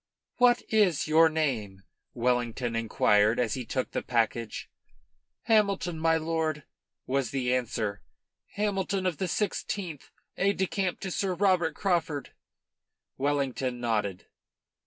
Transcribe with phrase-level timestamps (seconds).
[0.37, 1.83] "What is your name?"
[2.15, 4.67] Wellington inquired, as he took the package.
[5.43, 6.63] "Hamilton, my lord,"
[7.05, 8.01] was the answer;
[8.55, 12.33] "Hamilton of the Sixteenth, aide de camp to Sir Robert Craufurd."
[13.19, 14.25] Wellington nodded.